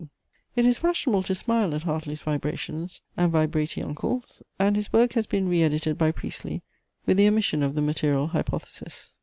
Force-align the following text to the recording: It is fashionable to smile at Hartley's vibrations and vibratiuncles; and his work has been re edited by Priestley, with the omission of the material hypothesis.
It 0.55 0.65
is 0.65 0.79
fashionable 0.79 1.21
to 1.27 1.35
smile 1.35 1.75
at 1.75 1.83
Hartley's 1.83 2.23
vibrations 2.23 3.03
and 3.15 3.31
vibratiuncles; 3.31 4.41
and 4.57 4.75
his 4.75 4.91
work 4.91 5.13
has 5.13 5.27
been 5.27 5.47
re 5.47 5.61
edited 5.61 5.95
by 5.99 6.11
Priestley, 6.11 6.63
with 7.05 7.17
the 7.17 7.27
omission 7.27 7.61
of 7.61 7.75
the 7.75 7.83
material 7.83 8.29
hypothesis. 8.29 9.15